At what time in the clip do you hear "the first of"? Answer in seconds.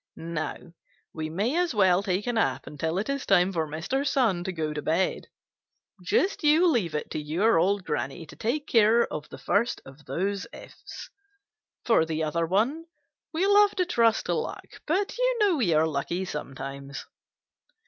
9.29-10.05